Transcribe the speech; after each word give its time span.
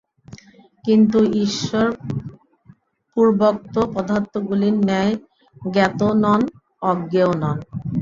কিন্তু 0.85 1.19
ঈশ্বর 1.43 1.87
পূর্বোক্ত 3.17 3.75
পদার্থগুলির 3.93 4.75
ন্যায় 4.81 5.13
জ্ঞাতও 5.67 6.09
নন, 6.23 6.41
অজ্ঞেয়ও 6.81 7.33
নন। 7.41 7.57